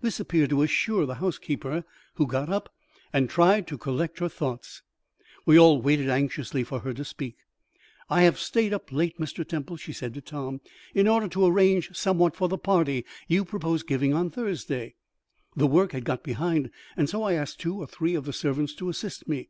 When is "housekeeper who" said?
1.22-2.26